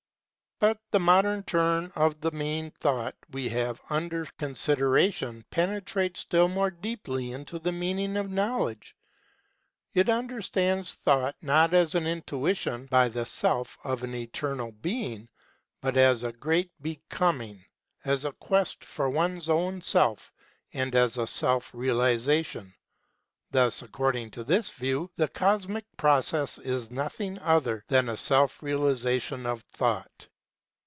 But 0.61 0.79
the 0.91 0.99
modern 0.99 1.41
turn 1.41 1.91
of 1.95 2.21
the 2.21 2.29
main 2.29 2.69
thought 2.69 3.15
we 3.31 3.49
have 3.49 3.81
under 3.89 4.27
consideration 4.37 5.43
penetrates 5.49 6.19
still 6.19 6.47
more 6.49 6.69
deeply 6.69 7.31
into 7.31 7.57
the 7.57 7.71
meaning 7.71 8.15
of 8.15 8.29
Knowledge. 8.29 8.95
It 9.95 10.07
understands 10.07 10.93
Thought 10.93 11.35
not 11.41 11.73
as 11.73 11.95
an 11.95 12.05
intuition 12.05 12.85
by 12.85 13.09
the 13.09 13.25
self 13.25 13.75
of 13.83 14.03
an 14.03 14.13
Eternal 14.13 14.71
Being 14.73 15.29
but 15.81 15.97
as 15.97 16.23
a 16.23 16.31
great 16.31 16.69
Becoming 16.79 17.65
as 18.05 18.23
a 18.23 18.31
quest 18.31 18.85
for 18.85 19.09
one's 19.09 19.49
own 19.49 19.81
self 19.81 20.31
and 20.73 20.93
as 20.93 21.17
a 21.17 21.25
self 21.25 21.73
realisation. 21.73 22.71
Thus, 23.49 23.81
accord 23.81 24.15
ing 24.15 24.29
to 24.29 24.43
this 24.43 24.69
view, 24.69 25.09
the 25.15 25.27
cosmic 25.27 25.85
process 25.97 26.59
is 26.59 26.91
nothing 26.91 27.39
other 27.39 27.83
than 27.87 28.07
a 28.09 28.15
self 28.15 28.61
realisation 28.61 29.47
of 29.47 29.63
Thought. 29.63 30.27